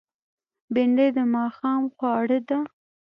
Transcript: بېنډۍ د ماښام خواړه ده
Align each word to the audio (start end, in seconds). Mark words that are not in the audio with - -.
بېنډۍ 0.73 1.07
د 1.17 1.19
ماښام 1.35 1.81
خواړه 1.95 2.39
ده 2.49 2.59